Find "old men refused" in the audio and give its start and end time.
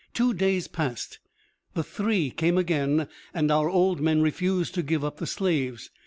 3.69-4.73